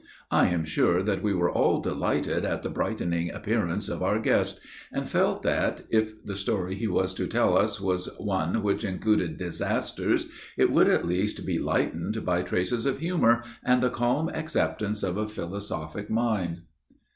I 0.31 0.47
am 0.47 0.65
sure 0.65 1.03
that 1.03 1.21
we 1.21 1.31
were 1.31 1.51
all 1.51 1.79
delighted 1.79 2.43
at 2.43 2.63
the 2.63 2.71
brightening 2.71 3.29
appearance 3.31 3.87
of 3.87 4.01
our 4.01 4.17
guest, 4.17 4.59
and 4.91 5.07
felt 5.07 5.43
that, 5.43 5.83
if 5.91 6.25
the 6.25 6.35
story 6.35 6.73
he 6.73 6.87
was 6.87 7.13
to 7.13 7.27
tell 7.27 7.55
us 7.55 7.79
was 7.79 8.09
one 8.17 8.63
which 8.63 8.83
included 8.83 9.37
disasters, 9.37 10.25
it 10.57 10.71
would 10.71 10.87
at 10.89 11.05
least 11.05 11.45
be 11.45 11.59
lightened 11.59 12.25
by 12.25 12.41
traces 12.41 12.87
of 12.87 12.97
humor 12.97 13.43
and 13.63 13.83
the 13.83 13.91
calm 13.91 14.27
acceptance 14.29 15.03
of 15.03 15.17
a 15.17 15.27
philosophic 15.27 16.09
mind. 16.09 16.63